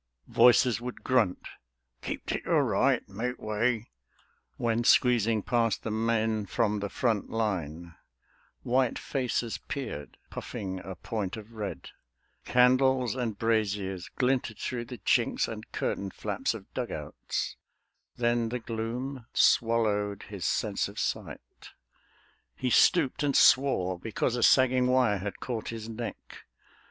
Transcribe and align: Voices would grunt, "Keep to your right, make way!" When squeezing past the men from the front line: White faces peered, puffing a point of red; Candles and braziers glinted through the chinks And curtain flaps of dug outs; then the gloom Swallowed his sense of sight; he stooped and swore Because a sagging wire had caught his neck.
Voices 0.33 0.81
would 0.81 1.03
grunt, 1.03 1.47
"Keep 2.01 2.25
to 2.25 2.41
your 2.43 2.63
right, 2.63 3.07
make 3.07 3.37
way!" 3.37 3.91
When 4.57 4.83
squeezing 4.83 5.43
past 5.43 5.83
the 5.83 5.91
men 5.91 6.47
from 6.47 6.79
the 6.79 6.89
front 6.89 7.29
line: 7.29 7.93
White 8.63 8.97
faces 8.97 9.59
peered, 9.67 10.17
puffing 10.31 10.79
a 10.79 10.95
point 10.95 11.37
of 11.37 11.53
red; 11.53 11.91
Candles 12.45 13.13
and 13.13 13.37
braziers 13.37 14.09
glinted 14.15 14.57
through 14.57 14.85
the 14.85 14.97
chinks 14.97 15.47
And 15.47 15.71
curtain 15.71 16.09
flaps 16.09 16.55
of 16.55 16.73
dug 16.73 16.89
outs; 16.91 17.55
then 18.17 18.49
the 18.49 18.57
gloom 18.57 19.27
Swallowed 19.35 20.23
his 20.23 20.45
sense 20.45 20.87
of 20.87 20.97
sight; 20.97 21.69
he 22.55 22.71
stooped 22.71 23.21
and 23.21 23.35
swore 23.37 23.99
Because 23.99 24.35
a 24.35 24.41
sagging 24.41 24.87
wire 24.87 25.19
had 25.19 25.39
caught 25.39 25.69
his 25.69 25.87
neck. 25.87 26.43